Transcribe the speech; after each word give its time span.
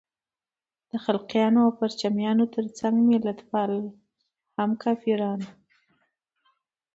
د 0.91 0.93
خلقیانو 1.05 1.59
او 1.65 1.71
پرچمیانو 1.79 2.45
تر 2.55 2.65
څنګ 2.79 2.95
ملتپال 3.11 3.71
هم 4.57 4.71
کافران 4.83 5.39
وو. 5.43 5.53